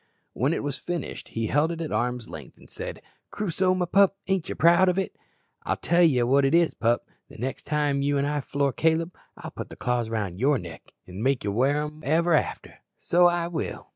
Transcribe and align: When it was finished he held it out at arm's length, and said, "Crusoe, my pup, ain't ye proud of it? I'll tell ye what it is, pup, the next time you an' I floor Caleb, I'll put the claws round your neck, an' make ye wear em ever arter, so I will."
When 0.33 0.51
it 0.51 0.63
was 0.63 0.79
finished 0.79 1.27
he 1.27 1.45
held 1.45 1.71
it 1.71 1.79
out 1.79 1.83
at 1.85 1.91
arm's 1.91 2.27
length, 2.27 2.57
and 2.57 2.67
said, 2.67 3.03
"Crusoe, 3.29 3.75
my 3.75 3.85
pup, 3.85 4.17
ain't 4.27 4.49
ye 4.49 4.55
proud 4.55 4.89
of 4.89 4.97
it? 4.97 5.15
I'll 5.61 5.77
tell 5.77 6.01
ye 6.01 6.23
what 6.23 6.43
it 6.43 6.55
is, 6.55 6.73
pup, 6.73 7.05
the 7.29 7.37
next 7.37 7.67
time 7.67 8.01
you 8.01 8.17
an' 8.17 8.25
I 8.25 8.41
floor 8.41 8.73
Caleb, 8.73 9.15
I'll 9.37 9.51
put 9.51 9.69
the 9.69 9.75
claws 9.75 10.09
round 10.09 10.39
your 10.39 10.57
neck, 10.57 10.95
an' 11.05 11.21
make 11.21 11.43
ye 11.43 11.51
wear 11.51 11.81
em 11.83 12.01
ever 12.03 12.35
arter, 12.35 12.79
so 12.97 13.27
I 13.27 13.47
will." 13.47 13.89